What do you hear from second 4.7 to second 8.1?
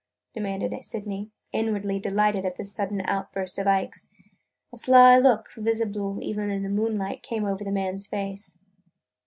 A sly look, visible even in the moonlight, came over the man's